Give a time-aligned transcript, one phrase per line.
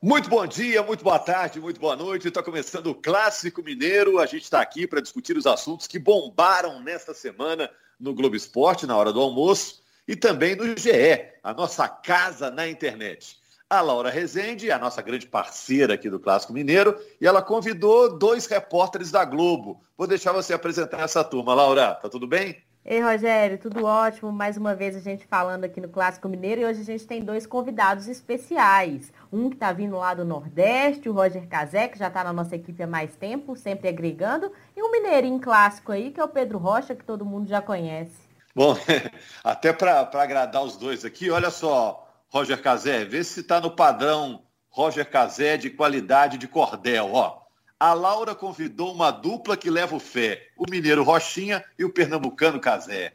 [0.00, 2.28] Muito bom dia, muito boa tarde, muito boa noite.
[2.28, 4.20] Está começando o Clássico Mineiro.
[4.20, 8.86] A gente está aqui para discutir os assuntos que bombaram nesta semana no Globo Esporte,
[8.86, 13.40] na hora do almoço, e também no GE, a nossa casa na internet.
[13.68, 18.46] A Laura Rezende, a nossa grande parceira aqui do Clássico Mineiro, e ela convidou dois
[18.46, 19.82] repórteres da Globo.
[19.96, 21.54] Vou deixar você apresentar essa turma.
[21.54, 22.62] Laura, tá tudo bem?
[22.90, 24.32] Ei, Rogério, tudo ótimo.
[24.32, 27.22] Mais uma vez a gente falando aqui no Clássico Mineiro e hoje a gente tem
[27.22, 29.12] dois convidados especiais.
[29.30, 32.56] Um que está vindo lá do Nordeste, o Roger Cazé, que já está na nossa
[32.56, 36.56] equipe há mais tempo, sempre agregando, e um mineirinho clássico aí, que é o Pedro
[36.56, 38.26] Rocha, que todo mundo já conhece.
[38.54, 38.74] Bom,
[39.44, 44.44] até para agradar os dois aqui, olha só, Roger Cazé, vê se está no padrão
[44.70, 47.47] Roger Cazé de qualidade de cordel, ó
[47.78, 52.60] a Laura convidou uma dupla que leva o fé, o mineiro Rochinha e o pernambucano
[52.60, 53.12] Casé.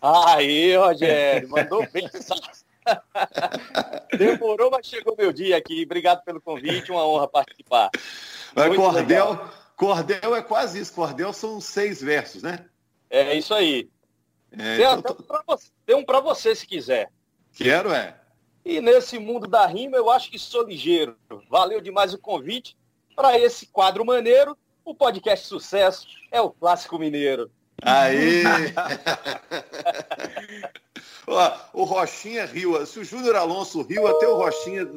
[0.00, 2.08] Aí, Rogério, mandou bem.
[4.16, 5.82] Demorou, mas chegou meu dia aqui.
[5.84, 7.90] Obrigado pelo convite, uma honra participar.
[8.54, 10.94] Mas Cordel, Cordel é quase isso.
[10.94, 12.66] Cordel são seis versos, né?
[13.10, 13.90] É isso aí.
[14.52, 15.16] É, tem, então...
[15.84, 17.10] tem um para você, se quiser.
[17.52, 18.16] Quero, é.
[18.64, 21.16] E nesse mundo da rima, eu acho que sou ligeiro.
[21.50, 22.76] Valeu demais o convite
[23.18, 27.50] para esse quadro maneiro, o podcast sucesso é o Clássico Mineiro.
[27.82, 28.44] Aí!
[31.74, 32.86] o Rochinha riu.
[32.86, 34.88] Se o Júnior Alonso riu, até o Rochinha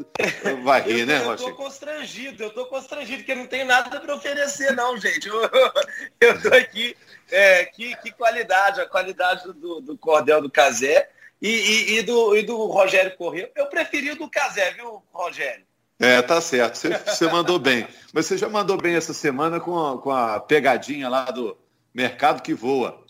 [0.64, 1.50] vai rir, né, Rochinha?
[1.50, 5.28] Eu tô constrangido, eu tô constrangido, porque não tem nada para oferecer, não, gente.
[5.28, 5.42] Eu,
[6.22, 6.96] eu tô aqui.
[7.32, 11.10] É, que, que qualidade, a qualidade do, do cordel do Casé
[11.42, 13.52] e, e, e, do, e do Rogério Corrêa.
[13.56, 15.66] Eu preferi o do Casé, viu, Rogério?
[16.02, 16.76] É, tá certo.
[16.76, 17.88] Você, você, mandou bem.
[18.12, 21.56] Mas você já mandou bem essa semana com a, com a pegadinha lá do
[21.94, 23.06] mercado que voa.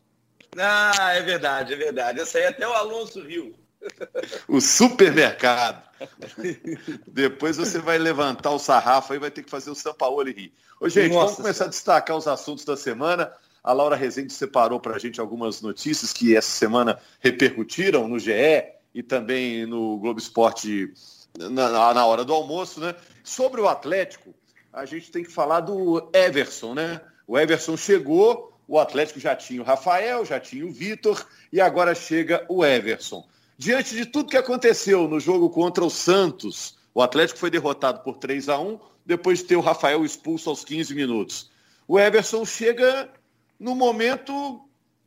[0.58, 2.20] Ah, é verdade, é verdade.
[2.20, 3.56] Essa aí até o Alonso riu.
[4.48, 5.82] O supermercado.
[7.08, 10.54] Depois você vai levantar o sarrafo e vai ter que fazer o São Paulo rir.
[10.80, 13.32] Ô, gente, Nossa, vamos começar a destacar os assuntos da semana.
[13.64, 18.34] A Laura Rezende separou para a gente algumas notícias que essa semana repercutiram no GE
[18.94, 20.92] e também no Globo Esporte
[21.38, 22.96] na, na hora do almoço, né?
[23.24, 24.34] Sobre o Atlético,
[24.72, 27.02] a gente tem que falar do Everson, né?
[27.28, 31.94] O Everson chegou, o Atlético já tinha o Rafael, já tinha o Vitor e agora
[31.94, 33.26] chega o Everson.
[33.58, 38.18] Diante de tudo que aconteceu no jogo contra o Santos, o Atlético foi derrotado por
[38.18, 41.52] 3 a 1 depois de ter o Rafael expulso aos 15 minutos.
[41.88, 43.10] O Everson chega
[43.60, 44.62] no momento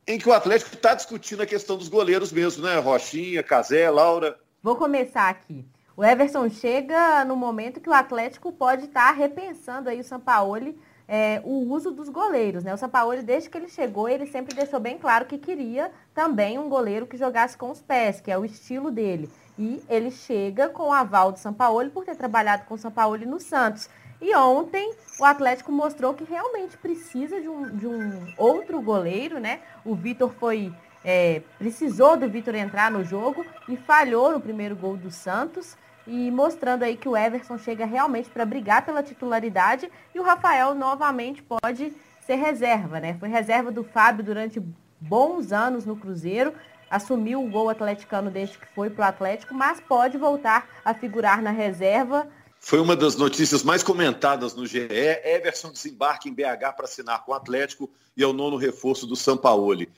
[0.07, 2.77] em que o Atlético está discutindo a questão dos goleiros mesmo, né?
[2.77, 4.37] Rochinha, Casé, Laura.
[4.61, 5.65] Vou começar aqui.
[5.97, 10.77] O Everson chega no momento que o Atlético pode estar tá repensando aí o Sampaoli
[11.07, 12.63] é, o uso dos goleiros.
[12.63, 12.73] Né?
[12.73, 16.67] O Sampaoli, desde que ele chegou, ele sempre deixou bem claro que queria também um
[16.67, 19.29] goleiro que jogasse com os pés, que é o estilo dele.
[19.57, 23.39] E ele chega com o aval do Sampaoli por ter trabalhado com o Sampaoli no
[23.39, 23.89] Santos.
[24.19, 29.61] E ontem o Atlético mostrou que realmente precisa de um, de um outro goleiro, né?
[29.85, 30.73] O Vitor foi.
[31.07, 35.77] É, precisou do Vitor entrar no jogo e falhou no primeiro gol do Santos
[36.07, 40.75] e mostrando aí que o Everson chega realmente para brigar pela titularidade e o Rafael
[40.75, 41.93] novamente pode
[42.25, 43.15] ser reserva, né?
[43.19, 44.61] Foi reserva do Fábio durante
[44.99, 46.53] bons anos no Cruzeiro,
[46.89, 51.41] assumiu o gol atleticano desde que foi para o Atlético, mas pode voltar a figurar
[51.41, 52.27] na reserva.
[52.59, 54.87] Foi uma das notícias mais comentadas no GE.
[54.89, 59.15] Everson desembarca em BH para assinar com o Atlético e é o nono reforço do
[59.15, 59.89] Sampaoli.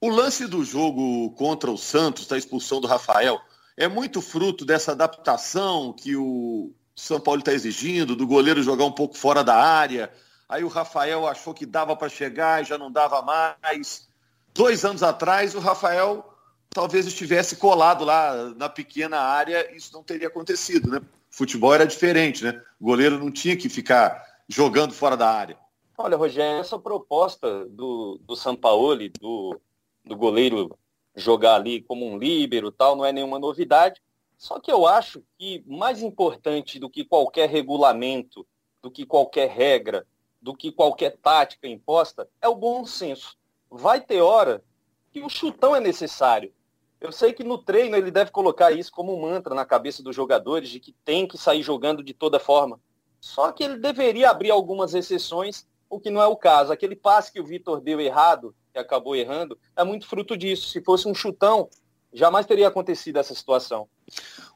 [0.00, 3.40] O lance do jogo contra o Santos, da expulsão do Rafael,
[3.76, 8.92] é muito fruto dessa adaptação que o São Paulo está exigindo, do goleiro jogar um
[8.92, 10.12] pouco fora da área.
[10.48, 14.08] Aí o Rafael achou que dava para chegar e já não dava mais.
[14.54, 16.24] Dois anos atrás, o Rafael
[16.70, 21.00] talvez estivesse colado lá na pequena área, isso não teria acontecido, né?
[21.30, 22.60] Futebol era diferente, né?
[22.80, 25.56] O goleiro não tinha que ficar jogando fora da área.
[25.96, 29.60] Olha, Rogério, essa proposta do, do Sampaoli, do,
[30.04, 30.76] do goleiro
[31.14, 34.00] jogar ali como um líbero tal, não é nenhuma novidade.
[34.36, 38.46] Só que eu acho que mais importante do que qualquer regulamento,
[38.82, 40.06] do que qualquer regra,
[40.40, 43.36] do que qualquer tática imposta, é o bom senso.
[43.70, 44.62] Vai ter hora
[45.10, 46.52] que o chutão é necessário.
[47.00, 50.14] Eu sei que no treino ele deve colocar isso como um mantra na cabeça dos
[50.14, 52.80] jogadores de que tem que sair jogando de toda forma.
[53.20, 56.72] Só que ele deveria abrir algumas exceções, o que não é o caso.
[56.72, 60.68] Aquele passe que o Vitor deu errado, que acabou errando, é muito fruto disso.
[60.68, 61.70] Se fosse um chutão,
[62.12, 63.88] jamais teria acontecido essa situação.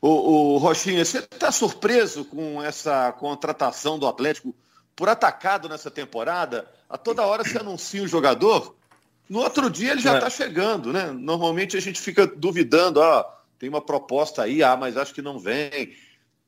[0.03, 0.09] O,
[0.55, 4.55] o Rochinha, você está surpreso com essa contratação do Atlético
[4.97, 6.69] por atacado nessa temporada?
[6.91, 8.77] A toda hora se anuncia um jogador,
[9.29, 10.31] no outro dia ele já está é.
[10.31, 11.13] chegando, né?
[11.13, 13.25] Normalmente a gente fica duvidando, ó,
[13.57, 15.95] tem uma proposta aí, ah, mas acho que não vem.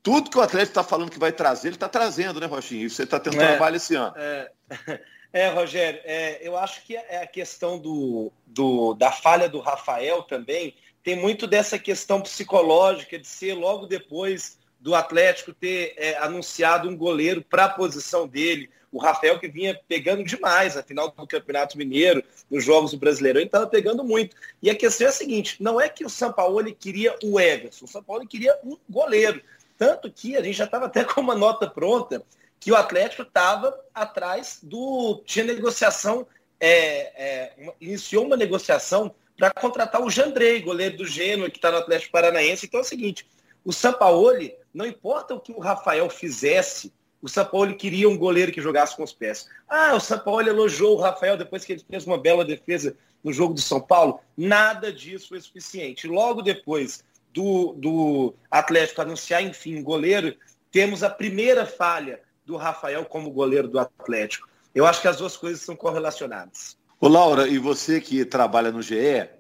[0.02, 2.87] tudo que o Atlético está falando que vai trazer, ele está trazendo, né, Rochinho?
[2.87, 4.14] E você está tendo é, trabalho esse ano.
[4.16, 4.50] É,
[5.32, 10.22] é Rogério, é, eu acho que é a questão do, do, da falha do Rafael
[10.22, 16.88] também tem muito dessa questão psicológica de ser logo depois do Atlético ter é, anunciado
[16.88, 18.68] um goleiro para a posição dele.
[18.92, 23.40] O Rafael que vinha pegando demais a final do Campeonato Mineiro, nos Jogos do Brasileirão,
[23.40, 24.36] ele estava pegando muito.
[24.60, 27.84] E a questão é a seguinte, não é que o São Paulo queria o Everson,
[27.84, 29.40] o São Paulo queria um goleiro.
[29.78, 32.22] Tanto que a gente já estava até com uma nota pronta
[32.60, 35.22] que o Atlético estava atrás do.
[35.24, 36.26] Tinha negociação,
[36.60, 36.68] é,
[37.16, 42.12] é, iniciou uma negociação para contratar o Jandrei, goleiro do Gênua, que está no Atlético
[42.12, 42.66] Paranaense.
[42.66, 43.26] Então é o seguinte:
[43.64, 46.92] o Sampaoli, não importa o que o Rafael fizesse,
[47.22, 49.48] o Sampaoli queria um goleiro que jogasse com os pés.
[49.66, 53.54] Ah, o Sampaoli elogiou o Rafael depois que ele fez uma bela defesa no jogo
[53.54, 54.20] do São Paulo.
[54.36, 56.06] Nada disso foi suficiente.
[56.06, 57.02] Logo depois
[57.32, 60.34] do, do Atlético anunciar, enfim, um goleiro,
[60.70, 62.20] temos a primeira falha
[62.50, 64.49] do Rafael como goleiro do Atlético.
[64.75, 66.76] Eu acho que as duas coisas são correlacionadas.
[67.00, 69.31] Ô Laura, e você que trabalha no GE, é,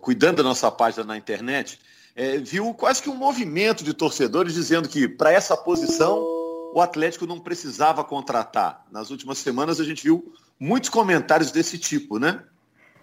[0.00, 1.80] cuidando da nossa página na internet,
[2.14, 6.22] é, viu quase que um movimento de torcedores dizendo que para essa posição
[6.72, 8.84] o Atlético não precisava contratar.
[8.90, 12.42] Nas últimas semanas a gente viu muitos comentários desse tipo, né?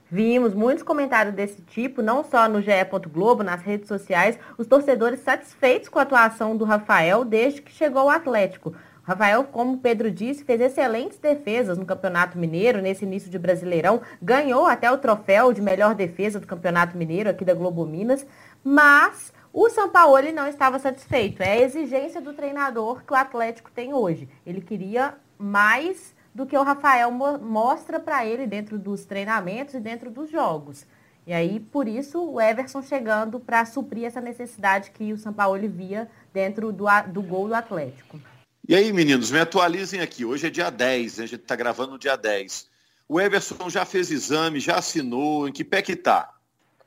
[0.09, 2.71] Vimos muitos comentários desse tipo, não só no GE.
[3.09, 8.01] Globo, nas redes sociais, os torcedores satisfeitos com a atuação do Rafael desde que chegou
[8.01, 8.75] ao Atlético.
[9.03, 14.68] Rafael, como Pedro disse, fez excelentes defesas no Campeonato Mineiro, nesse início de Brasileirão, ganhou
[14.68, 18.25] até o troféu de melhor defesa do Campeonato Mineiro aqui da Globo Minas,
[18.63, 21.42] mas o São Paulo não estava satisfeito.
[21.42, 24.30] É a exigência do treinador que o Atlético tem hoje.
[24.45, 29.80] Ele queria mais do que o Rafael mo mostra para ele dentro dos treinamentos e
[29.80, 30.86] dentro dos jogos.
[31.25, 35.68] E aí, por isso, o Everson chegando para suprir essa necessidade que o São Paulo
[35.68, 38.19] via dentro do, do gol do Atlético.
[38.67, 40.23] E aí, meninos, me atualizem aqui.
[40.23, 41.23] Hoje é dia 10, né?
[41.23, 42.69] a gente está gravando no dia 10.
[43.09, 46.31] O Everson já fez exame, já assinou, em que pé que está?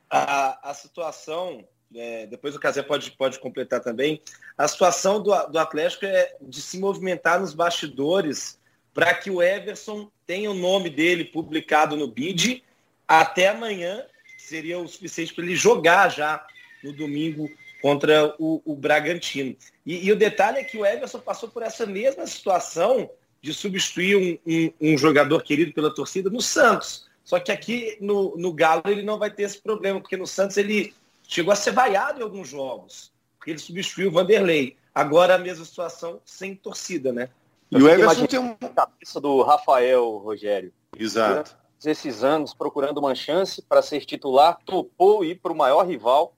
[0.08, 4.22] A, a situação, é, depois o Casé pode, pode completar também,
[4.56, 8.58] a situação do, do Atlético é de se movimentar nos bastidores
[8.94, 12.62] para que o Everson tenha o nome dele publicado no BID
[13.06, 14.06] até amanhã,
[14.38, 16.46] seria o suficiente para ele jogar já
[16.84, 17.50] no domingo
[17.84, 19.54] contra o, o Bragantino.
[19.84, 23.10] E, e, o detalhe é que o Everson passou por essa mesma situação
[23.42, 27.06] de substituir um, um, um, jogador querido pela torcida no Santos.
[27.22, 30.56] Só que aqui no, no Galo ele não vai ter esse problema, porque no Santos
[30.56, 30.94] ele
[31.28, 34.78] chegou a ser vaiado em alguns jogos, porque ele substituiu o Vanderlei.
[34.94, 37.28] Agora a mesma situação sem torcida, né?
[37.70, 38.54] E o Everson tem um...
[38.54, 40.72] cabeça do Rafael, Rogério.
[40.98, 41.54] Exato.
[41.84, 46.34] Esses anos procurando uma chance para ser titular, topou ir para o maior rival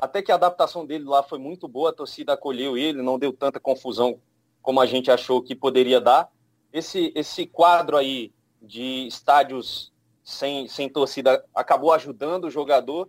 [0.00, 3.32] até que a adaptação dele lá foi muito boa, a torcida acolheu ele, não deu
[3.32, 4.18] tanta confusão
[4.62, 6.30] como a gente achou que poderia dar.
[6.72, 9.92] Esse, esse quadro aí de estádios
[10.22, 13.08] sem, sem torcida acabou ajudando o jogador.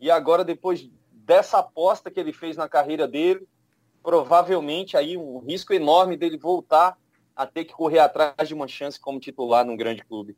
[0.00, 3.46] E agora, depois dessa aposta que ele fez na carreira dele,
[4.02, 6.98] provavelmente aí um risco enorme dele voltar
[7.36, 10.36] a ter que correr atrás de uma chance como titular num grande clube.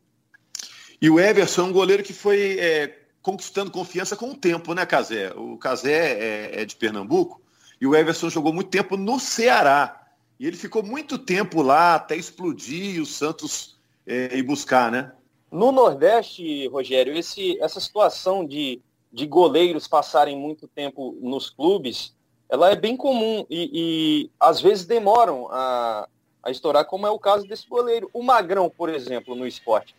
[1.01, 4.85] E o Everson é um goleiro que foi é, conquistando confiança com o tempo, né,
[4.85, 5.33] Casé?
[5.35, 7.41] O Casé é, é de Pernambuco
[7.81, 9.99] e o Everson jogou muito tempo no Ceará.
[10.39, 15.11] E ele ficou muito tempo lá até explodir e o Santos é, ir buscar, né?
[15.51, 18.79] No Nordeste, Rogério, esse, essa situação de,
[19.11, 22.13] de goleiros passarem muito tempo nos clubes,
[22.47, 26.07] ela é bem comum e, e às vezes demoram a,
[26.43, 28.07] a estourar, como é o caso desse goleiro.
[28.13, 29.95] O Magrão, por exemplo, no esporte.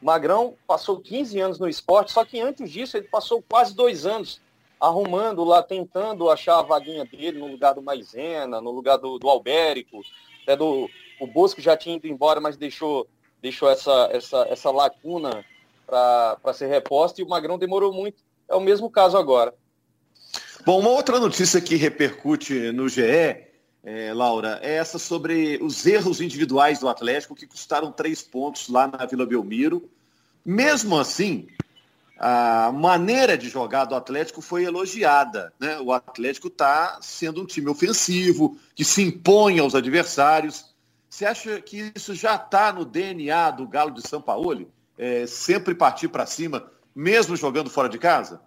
[0.00, 4.40] Magrão passou 15 anos no esporte, só que antes disso ele passou quase dois anos
[4.80, 9.28] arrumando lá, tentando achar a vaguinha dele no lugar do Maisena, no lugar do, do
[9.28, 10.02] Albérico,
[10.42, 10.88] até do
[11.20, 13.06] o Bosco já tinha ido embora, mas deixou,
[13.42, 15.44] deixou essa, essa, essa lacuna
[15.84, 18.22] para ser reposta e o Magrão demorou muito.
[18.48, 19.52] É o mesmo caso agora.
[20.64, 23.47] Bom, uma outra notícia que repercute no GE,
[23.82, 28.86] é, Laura, é essa sobre os erros individuais do Atlético que custaram três pontos lá
[28.86, 29.88] na Vila Belmiro.
[30.44, 31.46] Mesmo assim,
[32.18, 35.52] a maneira de jogar do Atlético foi elogiada.
[35.58, 35.78] Né?
[35.78, 40.74] O Atlético está sendo um time ofensivo, que se impõe aos adversários.
[41.08, 44.70] Você acha que isso já está no DNA do Galo de São Paulo?
[44.96, 48.40] É, sempre partir para cima, mesmo jogando fora de casa?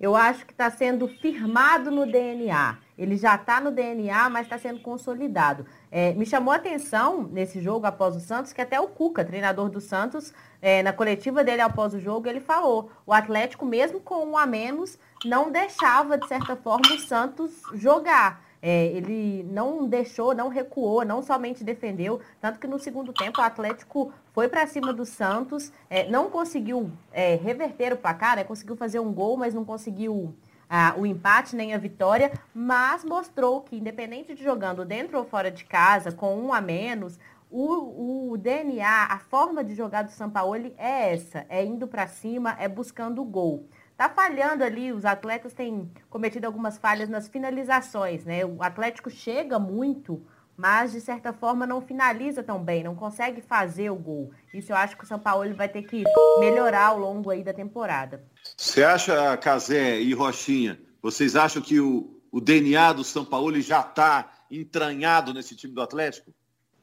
[0.00, 2.78] Eu acho que está sendo firmado no DNA.
[2.96, 5.66] Ele já está no DNA, mas está sendo consolidado.
[5.90, 9.68] É, me chamou a atenção nesse jogo após o Santos, que até o Cuca, treinador
[9.68, 14.24] do Santos, é, na coletiva dele após o jogo, ele falou: o Atlético, mesmo com
[14.24, 18.47] um a menos, não deixava, de certa forma, o Santos jogar.
[18.60, 23.44] É, ele não deixou, não recuou, não somente defendeu, tanto que no segundo tempo o
[23.44, 28.76] Atlético foi para cima do Santos, é, não conseguiu é, reverter o placar, né, conseguiu
[28.76, 30.34] fazer um gol, mas não conseguiu
[30.68, 35.50] ah, o empate nem a vitória, mas mostrou que, independente de jogando dentro ou fora
[35.50, 37.18] de casa, com um a menos,
[37.50, 42.54] o, o DNA, a forma de jogar do Sampaoli é essa, é indo para cima,
[42.58, 43.66] é buscando o gol.
[43.98, 48.44] Tá falhando ali, os atletas têm cometido algumas falhas nas finalizações, né?
[48.44, 50.24] O Atlético chega muito,
[50.56, 54.30] mas de certa forma não finaliza tão bem, não consegue fazer o gol.
[54.54, 56.04] Isso eu acho que o São Paulo vai ter que
[56.38, 58.24] melhorar ao longo aí da temporada.
[58.56, 63.80] Você acha, Casé e Rochinha, vocês acham que o, o DNA do São Paulo já
[63.80, 66.32] está entranhado nesse time do Atlético?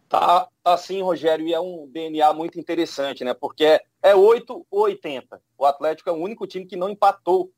[0.07, 3.33] Tá assim, Rogério, e é um DNA muito interessante, né?
[3.33, 5.41] Porque é 8 ou 80.
[5.57, 7.51] O Atlético é o único time que não empatou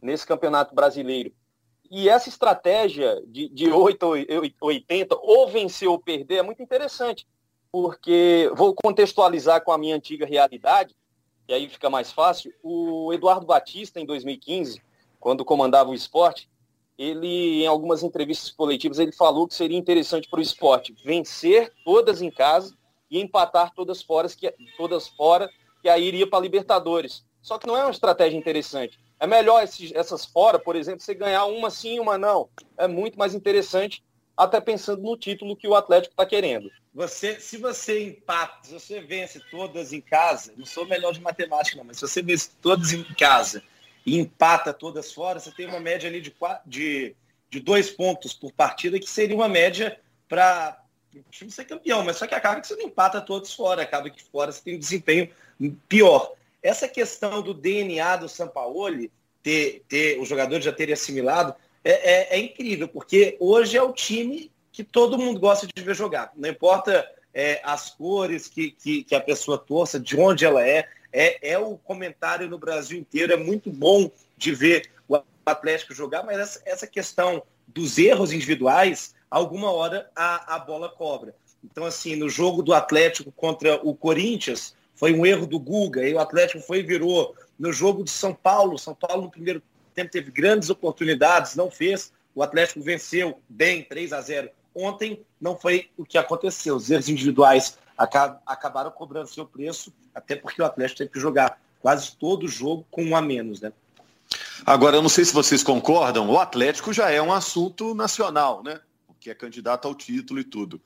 [0.00, 1.32] nesse campeonato brasileiro.
[1.90, 4.14] E essa estratégia de, de 8 ou
[4.68, 7.26] 80, ou vencer ou perder, é muito interessante.
[7.70, 10.94] Porque vou contextualizar com a minha antiga realidade,
[11.48, 12.54] e aí fica mais fácil.
[12.62, 14.80] O Eduardo Batista, em 2015,
[15.18, 16.48] quando comandava o esporte,
[17.00, 22.20] ele, em algumas entrevistas coletivas, ele falou que seria interessante para o esporte vencer todas
[22.20, 22.76] em casa
[23.10, 25.48] e empatar todas fora, que, todas fora,
[25.80, 27.24] que aí iria para a Libertadores.
[27.40, 29.00] Só que não é uma estratégia interessante.
[29.18, 32.50] É melhor esses, essas fora, por exemplo, você ganhar uma sim, uma não.
[32.76, 34.04] É muito mais interessante,
[34.36, 36.70] até pensando no título que o Atlético está querendo.
[36.92, 41.78] Você, se você empata, se você vence todas em casa, não sou melhor de matemática,
[41.78, 43.62] não, mas se você vence todas em casa
[44.04, 46.34] e empata todas fora, você tem uma média ali de,
[46.66, 47.16] de,
[47.48, 50.80] de dois pontos por partida, que seria uma média para
[51.14, 54.08] o time ser campeão, mas só que acaba que você não empata todos fora, acaba
[54.10, 55.28] que fora você tem um desempenho
[55.88, 56.32] pior.
[56.62, 59.10] Essa questão do DNA do Sampaoli,
[59.42, 63.92] ter, ter, o jogador já ter assimilado, é, é, é, incrível, porque hoje é o
[63.92, 66.32] time que todo mundo gosta de ver jogar.
[66.36, 70.88] Não importa é, as cores que, que, que, a pessoa torça, de onde ela é,
[71.12, 73.32] é, é o comentário no Brasil inteiro.
[73.32, 79.14] É muito bom de ver o Atlético jogar, mas essa, essa questão dos erros individuais,
[79.30, 81.34] alguma hora a, a bola cobra.
[81.64, 86.12] Então, assim, no jogo do Atlético contra o Corinthians, foi um erro do Guga, e
[86.14, 87.34] o Atlético foi e virou.
[87.58, 89.62] No jogo de São Paulo, São Paulo no primeiro
[89.94, 92.12] tempo teve grandes oportunidades, não fez.
[92.34, 94.50] O Atlético venceu bem, 3 a 0.
[94.74, 96.76] Ontem não foi o que aconteceu.
[96.76, 97.78] Os erros individuais
[98.46, 103.04] acabaram cobrando seu preço, até porque o Atlético teve que jogar quase todo jogo com
[103.04, 103.72] um a menos, né?
[104.64, 108.80] Agora, eu não sei se vocês concordam, o Atlético já é um assunto nacional, né?
[109.06, 110.80] Porque é candidato ao título e tudo.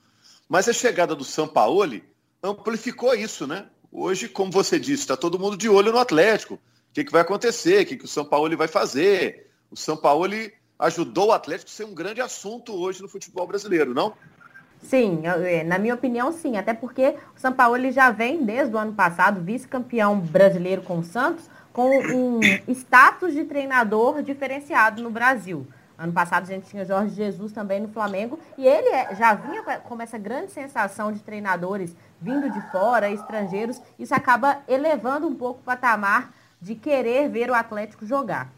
[0.47, 2.03] Mas a chegada do Sampaoli
[2.41, 3.67] amplificou isso, né?
[3.91, 6.55] Hoje, como você disse, está todo mundo de olho no Atlético.
[6.55, 6.59] O
[6.93, 7.83] que, que vai acontecer?
[7.83, 9.49] O que, que o Sampaoli vai fazer?
[9.69, 14.13] O Sampaoli ajudou o Atlético a ser um grande assunto hoje no futebol brasileiro, não?
[14.87, 16.57] Sim, é, na minha opinião, sim.
[16.57, 21.03] Até porque o São Paulo já vem desde o ano passado, vice-campeão brasileiro com o
[21.03, 22.39] Santos, com um
[22.69, 25.65] status de treinador diferenciado no Brasil.
[25.97, 29.63] Ano passado a gente tinha Jorge Jesus também no Flamengo e ele é, já vinha
[29.63, 33.81] com essa grande sensação de treinadores vindo de fora, estrangeiros.
[33.97, 38.51] Isso acaba elevando um pouco o patamar de querer ver o Atlético jogar.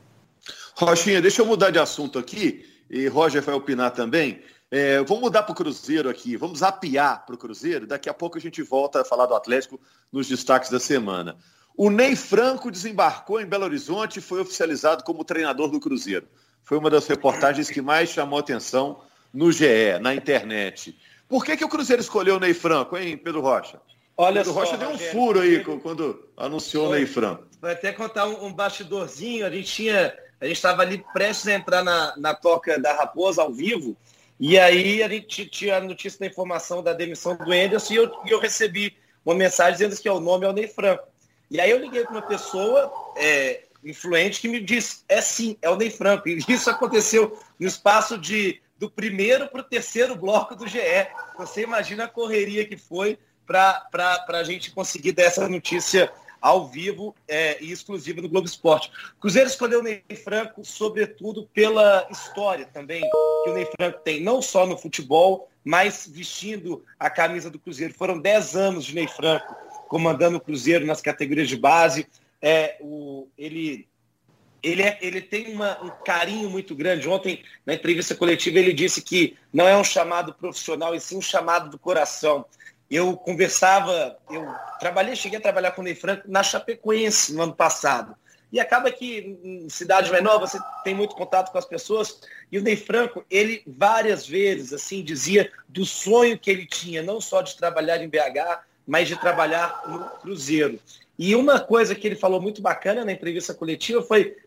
[0.76, 4.42] Rochinha, deixa eu mudar de assunto aqui e Roger vai opinar também.
[4.70, 7.88] É, vamos mudar para o Cruzeiro aqui, vamos apiar para o Cruzeiro.
[7.88, 9.80] Daqui a pouco a gente volta a falar do Atlético
[10.12, 11.38] nos destaques da semana.
[11.76, 16.28] O Ney Franco desembarcou em Belo Horizonte e foi oficializado como treinador do Cruzeiro.
[16.64, 19.00] Foi uma das reportagens que mais chamou atenção
[19.34, 20.98] no GE, na internet.
[21.30, 23.80] Por que, que o Cruzeiro escolheu o Ney Franco, hein, Pedro Rocha?
[24.18, 27.46] Olha Pedro só, Rocha deu um furo aí quando anunciou o Ney Franco.
[27.62, 29.46] Vai até contar um, um bastidorzinho.
[29.46, 33.44] A gente tinha, a gente estava ali prestes a entrar na, na toca da Raposa
[33.44, 33.96] ao vivo
[34.40, 38.12] e aí a gente tinha a notícia da informação da demissão do Enderson e eu,
[38.28, 41.08] eu recebi uma mensagem dizendo que é o nome é o Ney Franco.
[41.50, 45.70] E aí eu liguei para uma pessoa é, influente que me disse, é sim, é
[45.70, 46.28] o Ney Franco.
[46.30, 50.80] E isso aconteceu no espaço de do primeiro para o terceiro bloco do GE.
[51.38, 53.88] Você imagina a correria que foi para
[54.28, 58.92] a gente conseguir dar essa notícia ao vivo é, e exclusiva no Globo Esporte.
[59.20, 63.02] Cruzeiro escolheu o Ney Franco, sobretudo pela história também
[63.44, 67.94] que o Ney Franco tem, não só no futebol, mas vestindo a camisa do Cruzeiro.
[67.94, 69.56] Foram 10 anos de Ney Franco
[69.88, 72.08] comandando o Cruzeiro nas categorias de base.
[72.42, 73.88] É, o, ele
[74.62, 77.08] ele, é, ele tem uma, um carinho muito grande.
[77.08, 81.22] Ontem, na entrevista coletiva, ele disse que não é um chamado profissional, e sim um
[81.22, 82.46] chamado do coração.
[82.90, 84.48] Eu conversava, eu
[84.80, 88.16] trabalhei, cheguei a trabalhar com o Ney Franco na Chapecoense no ano passado.
[88.52, 92.22] E acaba que em cidade menor você tem muito contato com as pessoas.
[92.50, 97.20] E o Ney Franco, ele várias vezes assim dizia do sonho que ele tinha, não
[97.20, 100.80] só de trabalhar em BH, mas de trabalhar no Cruzeiro.
[101.20, 104.38] E uma coisa que ele falou muito bacana na entrevista coletiva foi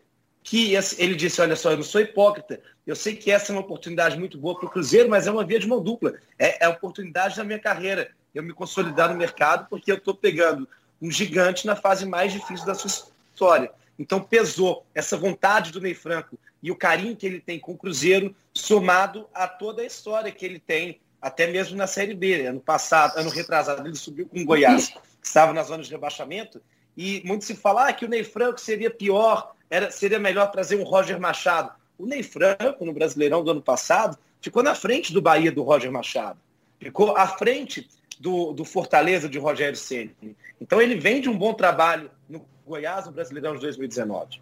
[0.43, 3.61] que ele disse, olha só, eu não sou hipócrita, eu sei que essa é uma
[3.61, 6.15] oportunidade muito boa para o Cruzeiro, mas é uma via de mão dupla.
[6.39, 10.15] É, é a oportunidade da minha carreira, eu me consolidar no mercado, porque eu estou
[10.15, 10.67] pegando
[11.01, 12.89] um gigante na fase mais difícil da sua
[13.33, 13.71] história.
[13.97, 17.77] Então pesou essa vontade do Ney Franco e o carinho que ele tem com o
[17.77, 22.45] Cruzeiro, somado a toda a história que ele tem, até mesmo na Série B.
[22.45, 26.61] Ano passado, ano retrasado, ele subiu com o Goiás, que estava na zona de rebaixamento,
[26.95, 30.75] e muito se fala ah, que o Ney Franco seria pior, era, seria melhor trazer
[30.75, 31.71] um Roger Machado.
[31.97, 35.91] O Ney Franco, no Brasileirão do ano passado, ficou na frente do Bahia do Roger
[35.91, 36.39] Machado.
[36.79, 37.87] Ficou à frente
[38.21, 40.15] do, do Fortaleza de Rogério Ceni.
[40.59, 44.39] Então ele vem de um bom trabalho no Goiás no Brasileirão de 2019.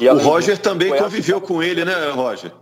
[0.00, 2.52] E o Roger também Goiás conviveu com ele, né, Roger?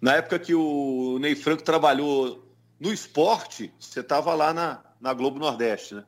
[0.00, 2.44] Na época que o Ney Franco trabalhou
[2.78, 6.04] no esporte, você estava lá na, na Globo Nordeste, né?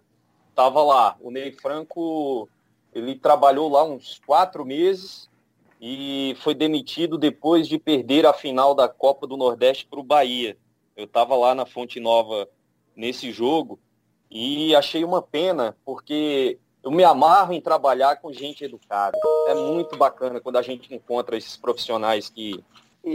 [0.51, 1.17] Estava lá.
[1.21, 2.49] O Ney Franco,
[2.93, 5.31] ele trabalhou lá uns quatro meses
[5.81, 10.57] e foi demitido depois de perder a final da Copa do Nordeste para o Bahia.
[10.97, 12.49] Eu estava lá na Fonte Nova
[12.97, 13.79] nesse jogo
[14.33, 19.19] e achei uma pena, porque eu me amarro em trabalhar com gente educada.
[19.47, 22.65] É muito bacana quando a gente encontra esses profissionais que,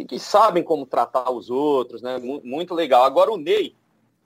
[0.07, 2.19] que sabem como tratar os outros, né?
[2.19, 3.03] Muito legal.
[3.03, 3.75] Agora o Ney,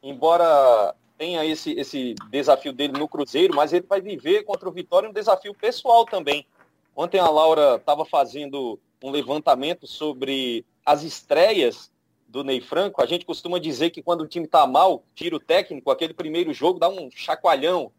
[0.03, 5.09] embora tenha esse, esse desafio dele no Cruzeiro, mas ele vai viver contra o Vitória
[5.09, 6.45] um desafio pessoal também.
[6.93, 11.89] Ontem a Laura estava fazendo um levantamento sobre as estreias
[12.31, 13.03] do Ney Franco.
[13.03, 16.53] A gente costuma dizer que quando o time está mal, tira o técnico, aquele primeiro
[16.53, 17.91] jogo dá um chacoalhão.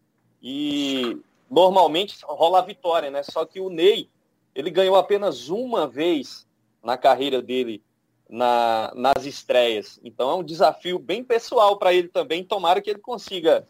[0.42, 1.18] E
[1.50, 3.22] normalmente rola a vitória, né?
[3.22, 4.08] Só que o Ney,
[4.54, 6.46] ele ganhou apenas uma vez
[6.82, 7.82] na carreira dele
[8.28, 10.00] na, nas estreias.
[10.02, 12.42] Então é um desafio bem pessoal para ele também.
[12.42, 13.68] Tomara que ele consiga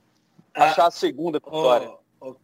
[0.55, 1.91] ah, achar a segunda vitória.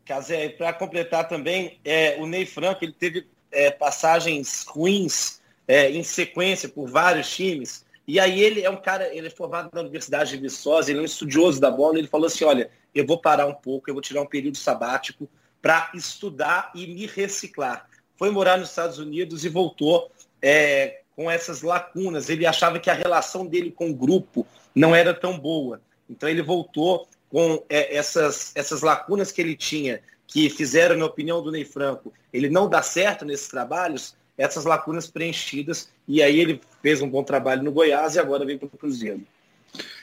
[0.04, 6.02] Cazé, para completar também, é, o Ney Franco ele teve é, passagens ruins é, em
[6.02, 7.86] sequência por vários times.
[8.08, 11.02] E aí ele é um cara, ele é formado na Universidade de Viçosa, ele é
[11.02, 14.00] um estudioso da bola, ele falou assim, olha, eu vou parar um pouco, eu vou
[14.00, 15.28] tirar um período sabático
[15.60, 17.86] para estudar e me reciclar.
[18.16, 22.30] Foi morar nos Estados Unidos e voltou é, com essas lacunas.
[22.30, 25.78] Ele achava que a relação dele com o grupo não era tão boa.
[26.08, 31.42] Então ele voltou com é, essas, essas lacunas que ele tinha, que fizeram, na opinião
[31.42, 36.60] do Ney Franco, ele não dá certo nesses trabalhos, essas lacunas preenchidas, e aí ele
[36.80, 39.20] fez um bom trabalho no Goiás e agora vem para o Cruzeiro.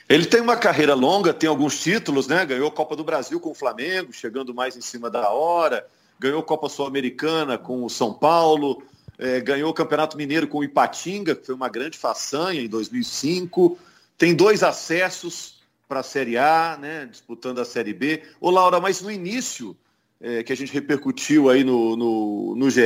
[0.08, 2.44] Ele tem uma carreira longa, tem alguns títulos, né?
[2.44, 5.84] Ganhou a Copa do Brasil com o Flamengo, chegando mais em cima da hora,
[6.18, 8.82] ganhou a Copa Sul-Americana com o São Paulo,
[9.18, 13.78] é, ganhou o Campeonato Mineiro com o Ipatinga, que foi uma grande façanha em 2005,
[14.18, 15.56] tem dois acessos
[15.88, 17.06] para a Série A, né?
[17.06, 18.22] Disputando a Série B.
[18.40, 19.76] Ô Laura, mas no início,
[20.20, 22.80] é, que a gente repercutiu aí no, no, no GE,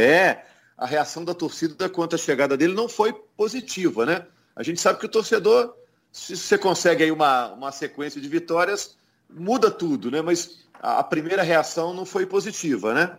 [0.81, 4.25] a reação da torcida quanto à chegada dele não foi positiva, né?
[4.57, 5.75] A gente sabe que o torcedor,
[6.11, 8.97] se você consegue aí uma, uma sequência de vitórias,
[9.29, 10.23] muda tudo, né?
[10.23, 13.19] Mas a, primeira reação não foi positiva, né?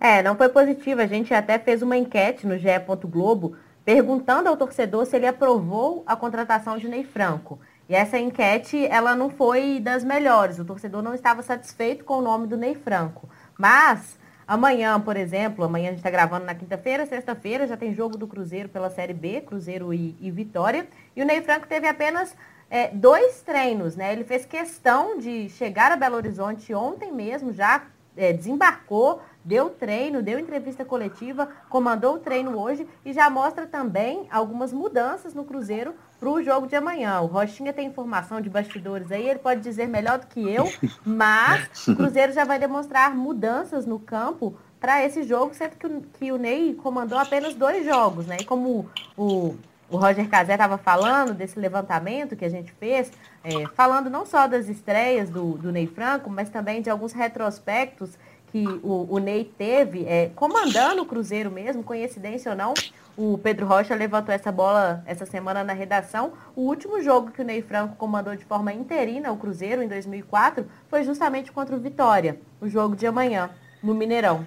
[0.00, 1.02] É, não foi positiva.
[1.02, 2.66] A gente até fez uma enquete no GE.
[3.04, 7.60] Globo perguntando ao torcedor se ele aprovou a contratação de Ney Franco.
[7.90, 10.58] E essa enquete, ela não foi das melhores.
[10.58, 13.28] O torcedor não estava satisfeito com o nome do Ney Franco.
[13.56, 18.16] Mas Amanhã, por exemplo, amanhã a gente está gravando na quinta-feira, sexta-feira já tem jogo
[18.16, 20.86] do Cruzeiro pela Série B, Cruzeiro e, e Vitória.
[21.16, 22.36] E o Ney Franco teve apenas
[22.70, 24.12] é, dois treinos, né?
[24.12, 30.22] Ele fez questão de chegar a Belo Horizonte ontem mesmo, já é, desembarcou, deu treino,
[30.22, 35.92] deu entrevista coletiva, comandou o treino hoje e já mostra também algumas mudanças no Cruzeiro
[36.18, 37.20] para o jogo de amanhã.
[37.20, 40.70] O Rochinha tem informação de bastidores aí, ele pode dizer melhor do que eu,
[41.04, 46.00] mas o Cruzeiro já vai demonstrar mudanças no campo para esse jogo, sendo que o,
[46.18, 48.36] que o Ney comandou apenas dois jogos, né?
[48.40, 49.56] E como o,
[49.90, 53.10] o Roger Cazé estava falando desse levantamento que a gente fez,
[53.42, 58.10] é, falando não só das estreias do, do Ney Franco, mas também de alguns retrospectos
[58.52, 62.74] que o, o Ney teve, é, comandando o Cruzeiro mesmo, coincidência ou não,
[63.16, 66.34] o Pedro Rocha levantou essa bola essa semana na redação.
[66.54, 70.66] O último jogo que o Ney Franco comandou de forma interina o Cruzeiro, em 2004,
[70.88, 73.50] foi justamente contra o Vitória, o jogo de amanhã,
[73.82, 74.46] no Mineirão.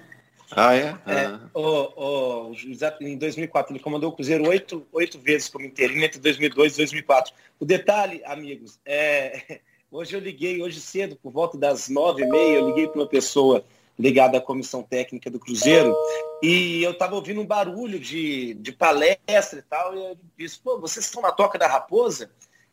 [0.52, 0.96] Ah, é?
[1.06, 1.40] é ah.
[1.54, 2.54] o, o,
[3.00, 7.34] em 2004, ele comandou o Cruzeiro oito, oito vezes como interino entre 2002 e 2004.
[7.58, 12.56] O detalhe, amigos, é, hoje eu liguei, hoje cedo, por volta das nove e meia,
[12.56, 13.64] eu liguei para uma pessoa
[14.00, 15.94] ligado à comissão técnica do Cruzeiro,
[16.42, 20.80] e eu estava ouvindo um barulho de, de palestra e tal, e eu disse, pô,
[20.80, 22.30] vocês estão na Toca da Raposa?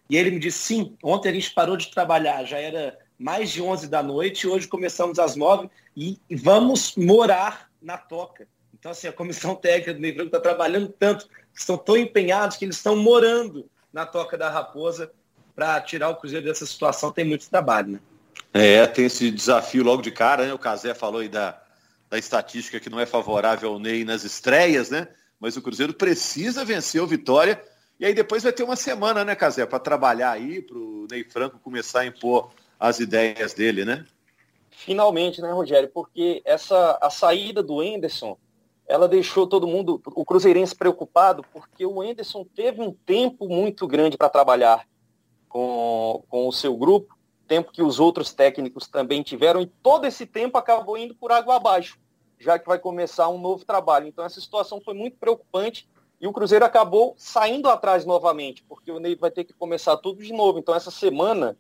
[0.10, 3.62] E ele me disse, sim, ontem a gente parou de trabalhar, já era mais de
[3.62, 8.48] 11 da noite, hoje começamos às 9 e vamos morar na Toca.
[8.80, 12.78] Então, assim, a comissão técnica do Franco está trabalhando tanto, estão tão empenhados que eles
[12.78, 15.12] estão morando na Toca da Raposa
[15.56, 17.12] para tirar o Cruzeiro dessa situação.
[17.12, 18.00] Tem muito trabalho, né?
[18.54, 20.54] É, tem esse desafio logo de cara, né?
[20.54, 21.62] O Casé falou aí da,
[22.10, 25.08] da estatística que não é favorável ao Ney nas estreias, né?
[25.40, 27.62] Mas o Cruzeiro precisa vencer o Vitória.
[28.00, 31.24] E aí depois vai ter uma semana, né, Casé, para trabalhar aí, para o Ney
[31.24, 34.06] Franco começar a impor as ideias dele, né?
[34.70, 35.90] Finalmente, né, Rogério?
[35.92, 38.38] Porque essa a saída do Enderson
[38.88, 44.18] ela deixou todo mundo, o Cruzeirense, preocupado, porque o Enderson teve um tempo muito grande
[44.18, 44.88] para trabalhar
[45.50, 47.17] com, com o seu grupo,
[47.48, 51.56] tempo que os outros técnicos também tiveram, e todo esse tempo acabou indo por água
[51.56, 51.98] abaixo,
[52.38, 54.08] já que vai começar um novo trabalho.
[54.08, 55.88] Então essa situação foi muito preocupante
[56.20, 60.24] e o Cruzeiro acabou saindo atrás novamente, porque o Ney vai ter que começar tudo
[60.24, 60.60] de novo.
[60.60, 61.58] Então essa semana,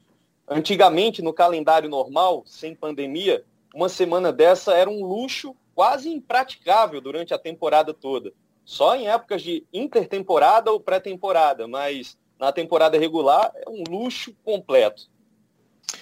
[0.47, 7.33] antigamente no calendário normal, sem pandemia, uma semana dessa era um luxo quase impraticável durante
[7.33, 8.33] a temporada toda.
[8.65, 15.09] Só em épocas de intertemporada ou pré-temporada, mas na temporada regular é um luxo completo.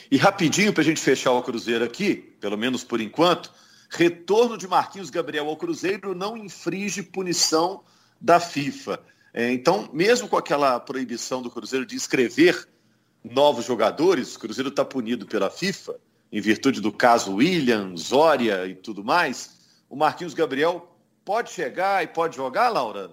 [0.09, 3.51] E rapidinho para a gente fechar o Cruzeiro aqui, pelo menos por enquanto,
[3.89, 7.83] retorno de Marquinhos Gabriel ao Cruzeiro não infringe punição
[8.19, 8.99] da FIFA.
[9.33, 12.67] É, então, mesmo com aquela proibição do Cruzeiro de inscrever
[13.23, 15.95] novos jogadores, o Cruzeiro está punido pela FIFA,
[16.31, 19.55] em virtude do caso William, Zória e tudo mais
[19.89, 20.93] o Marquinhos Gabriel
[21.23, 23.11] pode chegar e pode jogar, Laura?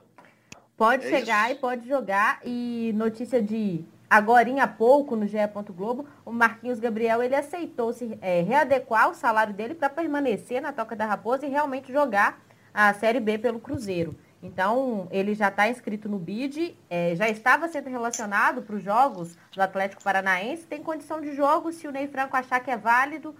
[0.77, 1.59] Pode é chegar isso?
[1.59, 2.41] e pode jogar.
[2.45, 3.85] E notícia de
[4.17, 5.39] agora há pouco no GE.
[5.71, 10.73] Globo, o Marquinhos Gabriel ele aceitou se é, readequar o salário dele para permanecer na
[10.73, 12.43] Toca da Raposa e realmente jogar
[12.75, 14.15] a Série B pelo Cruzeiro.
[14.43, 19.37] Então, ele já está inscrito no BID, é, já estava sendo relacionado para os jogos
[19.55, 23.35] do Atlético Paranaense, tem condição de jogo, se o Ney Franco achar que é válido,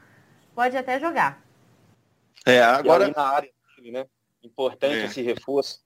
[0.55, 1.43] pode até jogar.
[2.47, 3.13] É, agora.
[3.15, 3.51] na área
[3.91, 4.07] né?
[4.43, 5.05] Importante é.
[5.05, 5.81] esse reforço.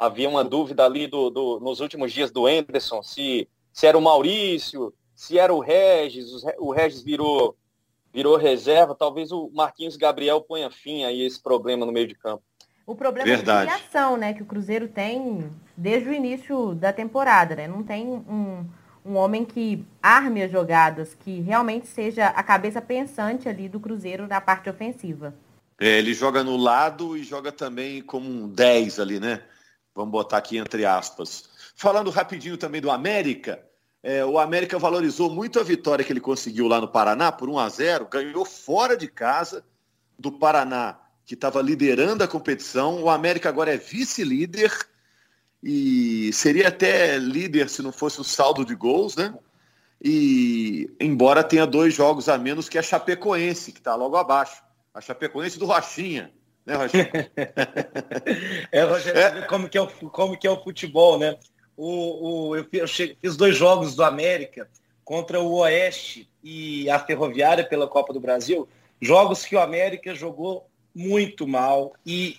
[0.00, 4.00] Havia uma dúvida ali do, do, nos últimos dias do Anderson, se, se era o
[4.00, 7.54] Maurício, se era o Regis, o Regis virou,
[8.10, 12.14] virou reserva, talvez o Marquinhos Gabriel ponha fim aí a esse problema no meio de
[12.14, 12.42] campo.
[12.86, 13.68] O problema Verdade.
[13.68, 17.68] é a criação, né, que o Cruzeiro tem desde o início da temporada, né?
[17.68, 18.64] Não tem um,
[19.04, 24.26] um homem que arme as jogadas, que realmente seja a cabeça pensante ali do Cruzeiro
[24.26, 25.34] na parte ofensiva.
[25.78, 29.42] É, ele joga no lado e joga também como um 10 ali, né?
[29.94, 31.48] Vamos botar aqui entre aspas.
[31.74, 33.64] Falando rapidinho também do América,
[34.02, 37.58] é, o América valorizou muito a vitória que ele conseguiu lá no Paraná por 1
[37.58, 39.64] a 0 ganhou fora de casa
[40.18, 43.02] do Paraná, que estava liderando a competição.
[43.02, 44.72] O América agora é vice-líder
[45.62, 49.34] e seria até líder se não fosse o saldo de gols, né?
[50.02, 54.62] E embora tenha dois jogos a menos que a Chapecoense, que está logo abaixo.
[54.94, 56.32] A Chapecoense do Rochinha,
[56.70, 57.10] né, Rochinha?
[58.70, 59.46] é, Rogério, é.
[59.46, 61.36] como que é o, como que é o futebol, né?
[61.76, 64.68] O, o, eu fiz dois jogos do América
[65.04, 68.68] contra o Oeste e a Ferroviária pela Copa do Brasil,
[69.00, 72.38] jogos que o América jogou muito mal e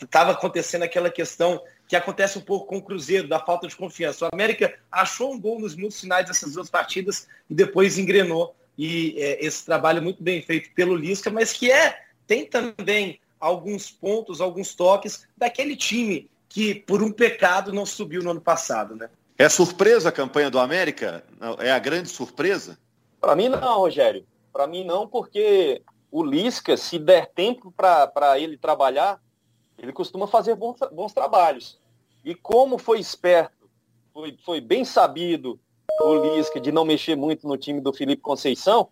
[0.00, 3.76] estava é, acontecendo aquela questão que acontece um pouco com o Cruzeiro, da falta de
[3.76, 4.26] confiança.
[4.26, 8.54] O América achou um gol nos minutos finais dessas duas partidas e depois engrenou.
[8.76, 13.90] E é, esse trabalho muito bem feito pelo Lisca, mas que é tem também alguns
[13.90, 18.96] pontos, alguns toques daquele time que, por um pecado, não subiu no ano passado.
[18.96, 19.08] Né?
[19.38, 21.24] É surpresa a campanha do América?
[21.58, 22.78] É a grande surpresa?
[23.20, 24.26] Para mim não, Rogério.
[24.52, 29.20] Para mim não, porque o Lisca, se der tempo para ele trabalhar,
[29.78, 31.78] ele costuma fazer bons, bons trabalhos.
[32.24, 33.68] E como foi esperto,
[34.12, 35.60] foi, foi bem sabido
[36.00, 38.88] o Lisca de não mexer muito no time do Felipe Conceição,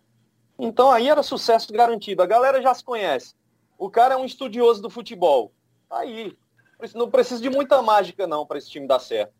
[0.57, 2.21] então aí era sucesso garantido.
[2.21, 3.35] A galera já se conhece.
[3.77, 5.51] O cara é um estudioso do futebol.
[5.89, 6.37] Tá aí.
[6.93, 9.33] Não precisa de muita mágica, não, para esse time dar certo.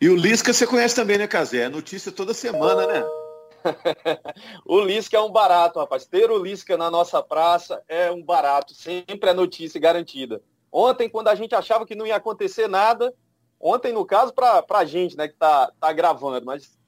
[0.00, 1.62] E o Lisca você conhece também, né, Casé?
[1.62, 3.04] É notícia toda semana, né?
[4.64, 6.06] o Lisca é um barato, rapaz.
[6.06, 8.74] Ter o Lisca na nossa praça é um barato.
[8.74, 10.40] Sempre é notícia garantida.
[10.72, 13.12] Ontem, quando a gente achava que não ia acontecer nada,
[13.58, 16.78] ontem, no caso, para a gente, né, que tá, tá gravando, mas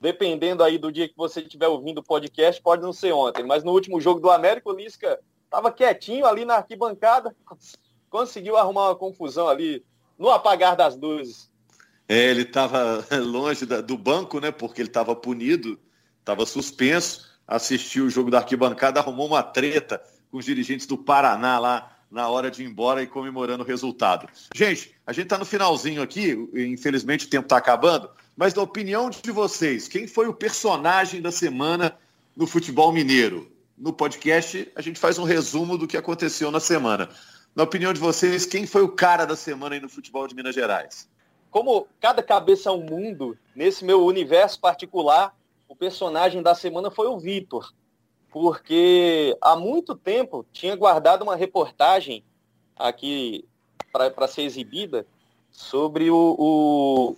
[0.00, 3.62] dependendo aí do dia que você estiver ouvindo o podcast, pode não ser ontem, mas
[3.62, 7.34] no último jogo do América, o Lisca estava quietinho ali na arquibancada,
[8.08, 9.84] conseguiu arrumar uma confusão ali
[10.16, 11.50] no apagar das luzes.
[12.08, 15.78] É, ele estava longe da, do banco, né, porque ele estava punido,
[16.20, 21.58] estava suspenso, assistiu o jogo da arquibancada, arrumou uma treta com os dirigentes do Paraná
[21.58, 24.28] lá na hora de ir embora e comemorando o resultado.
[24.54, 29.10] Gente, a gente está no finalzinho aqui, infelizmente o tempo está acabando, mas na opinião
[29.10, 31.96] de vocês, quem foi o personagem da semana
[32.36, 33.49] no futebol mineiro?
[33.80, 37.08] No podcast, a gente faz um resumo do que aconteceu na semana.
[37.56, 40.54] Na opinião de vocês, quem foi o cara da semana aí no futebol de Minas
[40.54, 41.08] Gerais?
[41.50, 45.34] Como cada cabeça é um mundo, nesse meu universo particular,
[45.66, 47.72] o personagem da semana foi o Vitor
[48.30, 52.24] porque há muito tempo tinha guardado uma reportagem
[52.76, 53.44] aqui
[53.92, 55.06] para ser exibida
[55.50, 57.16] sobre o, o,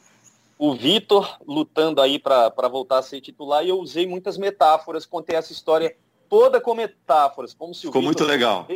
[0.58, 5.36] o Vitor lutando aí para voltar a ser titular e eu usei muitas metáforas, contei
[5.36, 5.94] essa história
[6.32, 8.66] toda com metáforas, como se Ficou o muito legal.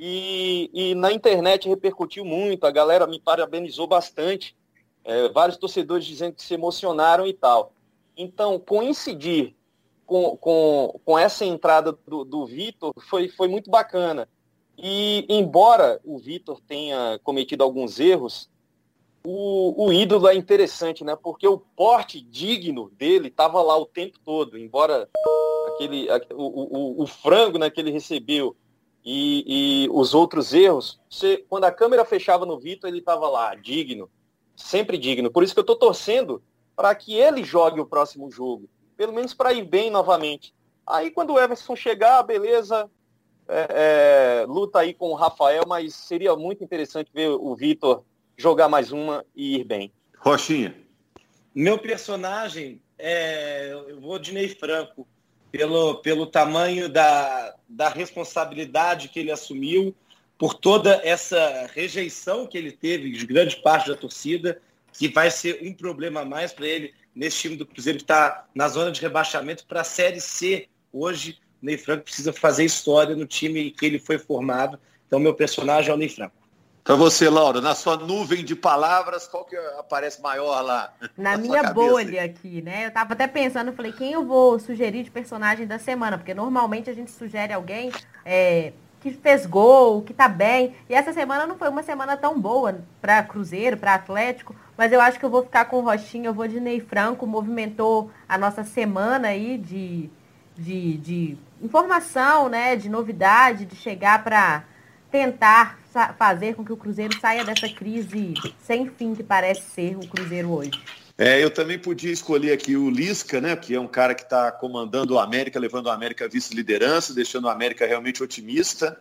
[0.00, 4.56] E, e na internet repercutiu muito, a galera me parabenizou bastante,
[5.04, 7.72] é, vários torcedores dizendo que se emocionaram e tal.
[8.16, 9.54] Então, coincidir
[10.04, 14.28] com, com, com essa entrada do, do Vitor foi, foi muito bacana.
[14.76, 18.50] E embora o Vitor tenha cometido alguns erros,
[19.22, 21.14] o, o ídolo é interessante, né?
[21.14, 25.08] Porque o porte digno dele estava lá o tempo todo, embora
[25.74, 28.56] aquele, o, o, o frango né, que ele recebeu
[29.04, 33.54] e, e os outros erros, você, quando a câmera fechava no Vitor, ele estava lá,
[33.54, 34.10] digno,
[34.56, 35.30] sempre digno.
[35.30, 36.42] Por isso que eu estou torcendo
[36.76, 38.68] para que ele jogue o próximo jogo
[39.02, 40.54] pelo menos para ir bem novamente.
[40.86, 42.88] Aí quando o Everson chegar, beleza,
[43.48, 48.04] é, é, luta aí com o Rafael, mas seria muito interessante ver o Vitor
[48.36, 49.92] jogar mais uma e ir bem.
[50.18, 50.76] Rochinha.
[51.52, 55.06] Meu personagem é o Odinei Franco,
[55.52, 59.94] pelo, pelo tamanho da, da responsabilidade que ele assumiu,
[60.38, 64.60] por toda essa rejeição que ele teve de grande parte da torcida,
[64.92, 68.46] que vai ser um problema a mais para ele nesse time do Cruzeiro que está
[68.54, 70.68] na zona de rebaixamento para a Série C.
[70.92, 74.80] Hoje, o Ney Franco precisa fazer história no time que ele foi formado.
[75.06, 76.41] Então, meu personagem é o Ney Franco.
[76.84, 80.92] Para você, Laura, na sua nuvem de palavras, qual que aparece maior lá?
[81.16, 82.86] Na, na minha bolha aqui, né?
[82.86, 86.18] Eu tava até pensando, falei, quem eu vou sugerir de personagem da semana?
[86.18, 87.92] Porque normalmente a gente sugere alguém
[88.24, 90.74] é, que fez gol, que tá bem.
[90.88, 94.52] E essa semana não foi uma semana tão boa para Cruzeiro, para Atlético.
[94.76, 97.24] Mas eu acho que eu vou ficar com o Rochinha, eu vou de Ney Franco,
[97.28, 100.10] movimentou a nossa semana aí de,
[100.56, 102.74] de, de informação, né?
[102.74, 104.64] De novidade, de chegar para
[105.12, 105.78] tentar
[106.18, 110.50] fazer com que o Cruzeiro saia dessa crise sem fim que parece ser o Cruzeiro
[110.50, 110.82] hoje.
[111.18, 114.50] É, eu também podia escolher aqui o Lisca, né, que é um cara que está
[114.50, 118.98] comandando o América, levando o América a vice-liderança, deixando o América realmente otimista.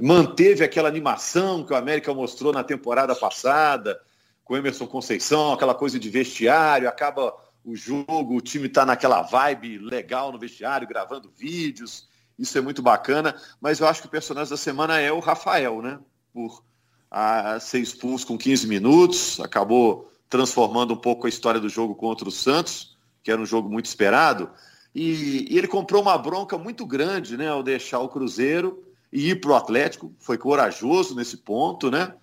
[0.00, 3.98] Manteve aquela animação que o América mostrou na temporada passada,
[4.44, 9.78] com Emerson Conceição, aquela coisa de vestiário, acaba o jogo, o time está naquela vibe
[9.78, 12.06] legal no vestiário, gravando vídeos,
[12.38, 15.80] isso é muito bacana, mas eu acho que o personagem da semana é o Rafael,
[15.80, 15.98] né?
[16.32, 16.62] Por
[17.10, 22.28] a, ser expulso com 15 minutos, acabou transformando um pouco a história do jogo contra
[22.28, 24.50] o Santos, que era um jogo muito esperado,
[24.94, 29.40] e, e ele comprou uma bronca muito grande, né, ao deixar o Cruzeiro e ir
[29.40, 32.14] para o Atlético, foi corajoso nesse ponto, né?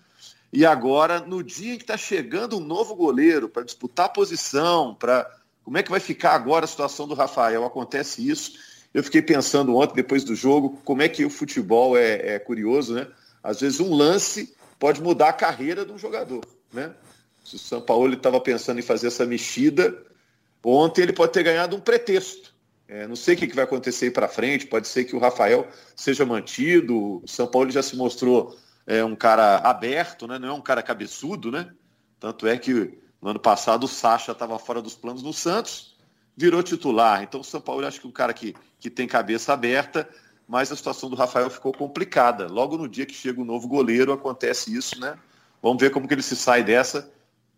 [0.52, 4.93] E agora, no dia em que está chegando um novo goleiro para disputar a posição,
[4.93, 5.30] para
[5.63, 7.63] como é que vai ficar agora a situação do Rafael?
[7.63, 8.54] Acontece isso.
[8.93, 12.93] Eu fiquei pensando ontem, depois do jogo, como é que o futebol é, é curioso,
[12.93, 13.08] né?
[13.41, 16.93] Às vezes um lance pode mudar a carreira de um jogador, né?
[17.43, 19.97] Se o São Paulo estava pensando em fazer essa mexida,
[20.63, 22.54] ontem ele pode ter ganhado um pretexto.
[22.88, 25.67] É, não sei o que, que vai acontecer para frente, pode ser que o Rafael
[25.95, 27.21] seja mantido.
[27.23, 30.38] O São Paulo já se mostrou é um cara aberto, né?
[30.38, 31.71] não é um cara cabeçudo, né?
[32.19, 35.90] Tanto é que no ano passado o Sacha estava fora dos planos do Santos,
[36.36, 37.24] virou titular.
[37.24, 40.10] Então o São Paulo acho que é um cara que, que tem cabeça aberta,
[40.48, 42.48] mas a situação do Rafael ficou complicada.
[42.48, 45.17] Logo no dia que chega o novo goleiro acontece isso, né?
[45.62, 47.12] Vamos ver como que ele se sai dessa.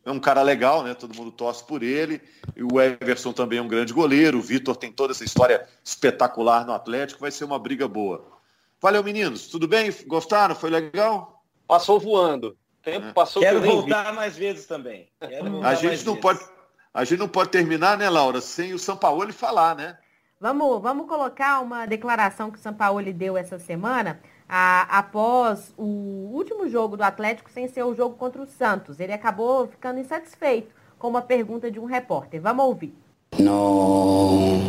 [0.05, 0.93] É um cara legal, né?
[0.93, 2.21] Todo mundo torce por ele.
[2.55, 4.37] E o Everson também é um grande goleiro.
[4.37, 7.21] O Vitor tem toda essa história espetacular no Atlético.
[7.21, 8.33] Vai ser uma briga boa.
[8.81, 9.47] Valeu, meninos.
[9.47, 9.95] Tudo bem?
[10.05, 10.53] Gostaram?
[10.53, 11.41] Foi legal?
[11.65, 12.57] Passou voando.
[12.83, 13.13] tempo é.
[13.13, 14.15] passou Quero voltar vi.
[14.17, 15.07] mais vezes também.
[15.63, 16.19] a gente não vezes.
[16.19, 16.41] pode,
[16.93, 19.97] a gente não pode terminar, né, Laura, sem o São Paulo falar, né?
[20.39, 26.29] Vamos, vamos colocar uma declaração que o São Paulo deu essa semana, a, após o
[26.33, 28.99] último jogo do Atlético, sem ser o jogo contra o Santos.
[28.99, 32.41] Ele acabou ficando insatisfeito com uma pergunta de um repórter.
[32.41, 32.93] Vamos ouvir.
[33.39, 34.59] No,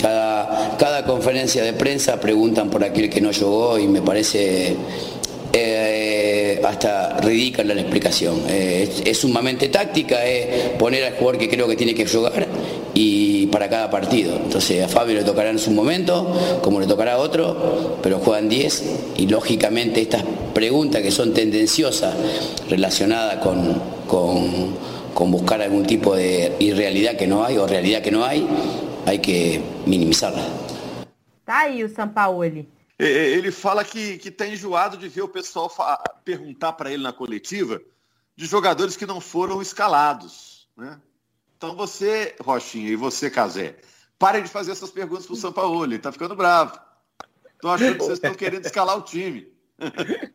[0.00, 4.76] cada, cada conferencia de prensa preguntan por aquel que no jugó y me parece
[5.54, 8.42] eh, hasta ridícula la explicación.
[8.48, 12.46] Eh, es, sumamente táctica, es poner al jugador que creo que tiene que jugar
[12.94, 14.36] y, para cada partido.
[14.36, 18.48] Entonces a Fabio le tocará en su momento, como le tocará a otro, pero juegan
[18.48, 18.84] 10
[19.16, 22.14] y lógicamente estas preguntas que son tendenciosas
[22.70, 28.24] relacionadas con, con, buscar algún tipo de irrealidad que no hay o realidad que no
[28.24, 28.44] hay,
[29.06, 30.42] hay que minimizarla.
[31.46, 31.88] Aí o.
[33.04, 35.72] Ele fala que está enjoado de ver o pessoal
[36.24, 37.80] perguntar para ele na coletiva
[38.36, 40.68] de jogadores que não foram escalados.
[40.76, 41.00] Né?
[41.56, 43.76] Então você, Rochinha, e você, Casé,
[44.18, 45.84] parem de fazer essas perguntas para o São Paulo.
[45.84, 46.78] Ele está ficando bravo.
[47.54, 49.52] Estou achando que vocês estão querendo escalar o time.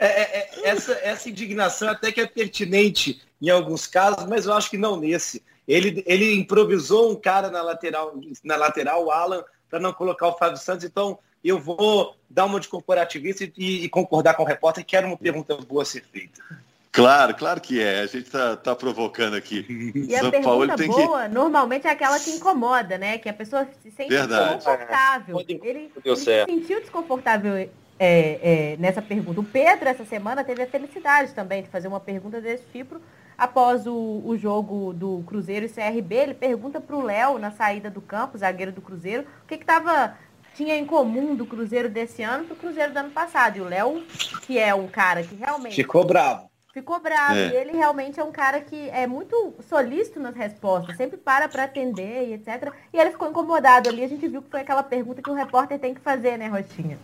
[0.00, 4.52] É, é, é, essa, essa indignação até que é pertinente em alguns casos, mas eu
[4.52, 5.44] acho que não nesse.
[5.66, 10.36] Ele, ele improvisou um cara na lateral, na lateral, o Alan, para não colocar o
[10.36, 10.84] Fábio Santos.
[10.84, 15.06] Então, eu vou dar uma de corporativista e, e concordar com o repórter que era
[15.06, 16.42] uma pergunta boa a ser feita.
[16.90, 18.00] Claro, claro que é.
[18.00, 19.64] A gente está tá provocando aqui.
[19.94, 21.28] E São a pergunta boa, que...
[21.28, 23.18] normalmente é aquela que incomoda, né?
[23.18, 24.56] Que a pessoa se sente Verdade.
[24.56, 25.40] desconfortável.
[25.40, 25.60] Ele,
[26.04, 29.40] ele se sentiu desconfortável é, é, nessa pergunta.
[29.40, 33.00] O Pedro, essa semana, teve a felicidade também de fazer uma pergunta desse tipo.
[33.36, 37.88] Após o, o jogo do Cruzeiro e CRB, ele pergunta para o Léo, na saída
[37.88, 40.16] do campo, zagueiro do Cruzeiro, o que estava
[40.54, 43.58] tinha em comum do Cruzeiro desse ano para o Cruzeiro do ano passado.
[43.58, 44.02] E o Léo,
[44.42, 45.76] que é um cara que realmente...
[45.76, 47.34] Ficou bravo ficou bravo.
[47.34, 47.48] É.
[47.48, 51.64] E ele realmente é um cara que é muito solícito nas respostas, sempre para para
[51.64, 52.72] atender e etc.
[52.92, 54.04] E ele ficou incomodado ali.
[54.04, 56.98] A gente viu que foi aquela pergunta que o repórter tem que fazer, né, Roxinha?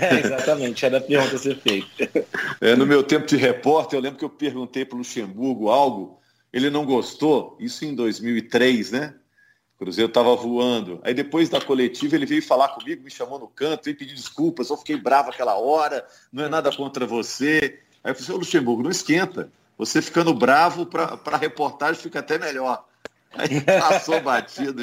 [0.00, 2.26] É, exatamente, era a pergunta a ser feita.
[2.60, 6.18] É, no meu tempo de repórter, eu lembro que eu perguntei para o Luxemburgo algo,
[6.52, 9.14] ele não gostou, isso em 2003, né?
[9.74, 11.00] O Cruzeiro estava voando.
[11.02, 14.70] Aí depois da coletiva ele veio falar comigo, me chamou no canto, veio pedir desculpas,
[14.70, 17.80] eu fiquei bravo aquela hora, não é nada contra você.
[18.02, 19.50] Aí eu falei, ô Luxemburgo, não esquenta.
[19.76, 22.86] Você ficando bravo para a reportagem fica até melhor.
[23.34, 24.82] Aí passou batido.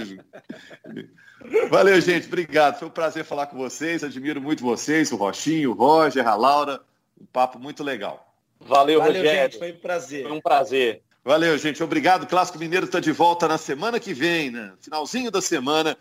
[1.70, 2.28] Valeu, gente.
[2.28, 2.80] Obrigado.
[2.80, 4.04] Foi um prazer falar com vocês.
[4.04, 6.82] Admiro muito vocês, o Rochinho, o Roger, a Laura.
[7.20, 8.34] Um papo muito legal.
[8.60, 9.52] Valeu, Valeu Rogério.
[9.52, 10.24] Gente, foi um prazer.
[10.24, 11.02] Foi um prazer.
[11.24, 11.82] Valeu, gente.
[11.84, 12.24] Obrigado.
[12.24, 14.74] O Clássico Mineiro está de volta na semana que vem, né?
[14.82, 15.98] finalzinho da semana.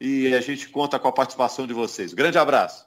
[0.00, 2.12] E a gente conta com a participação de vocês.
[2.12, 2.85] Grande abraço.